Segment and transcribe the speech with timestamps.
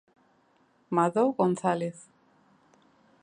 [0.89, 2.07] Madó González.